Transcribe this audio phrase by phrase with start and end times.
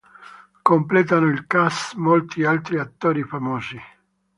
[0.63, 3.79] Completano il "cast" molti altri attori famosi.